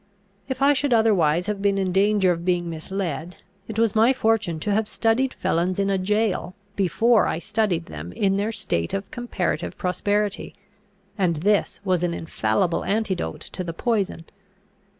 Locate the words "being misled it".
2.43-3.77